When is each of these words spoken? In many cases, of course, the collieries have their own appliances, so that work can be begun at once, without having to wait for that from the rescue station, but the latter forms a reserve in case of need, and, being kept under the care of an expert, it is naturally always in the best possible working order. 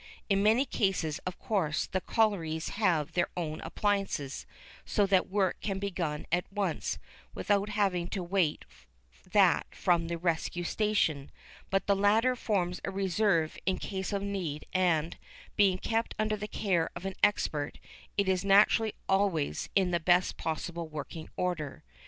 In 0.29 0.41
many 0.41 0.65
cases, 0.65 1.19
of 1.27 1.37
course, 1.37 1.85
the 1.85 2.01
collieries 2.01 2.69
have 2.69 3.11
their 3.13 3.27
own 3.37 3.61
appliances, 3.61 4.47
so 4.83 5.05
that 5.05 5.29
work 5.29 5.61
can 5.61 5.77
be 5.77 5.89
begun 5.89 6.25
at 6.31 6.51
once, 6.51 6.97
without 7.35 7.69
having 7.69 8.07
to 8.07 8.23
wait 8.23 8.65
for 9.11 9.29
that 9.29 9.67
from 9.75 10.07
the 10.07 10.17
rescue 10.17 10.63
station, 10.63 11.29
but 11.69 11.85
the 11.85 11.95
latter 11.95 12.35
forms 12.35 12.81
a 12.83 12.89
reserve 12.89 13.59
in 13.67 13.77
case 13.77 14.11
of 14.11 14.23
need, 14.23 14.65
and, 14.73 15.17
being 15.55 15.77
kept 15.77 16.15
under 16.17 16.35
the 16.35 16.47
care 16.47 16.89
of 16.95 17.05
an 17.05 17.13
expert, 17.21 17.77
it 18.17 18.27
is 18.27 18.43
naturally 18.43 18.95
always 19.07 19.69
in 19.75 19.91
the 19.91 19.99
best 19.99 20.35
possible 20.35 20.87
working 20.87 21.29
order. 21.37 21.83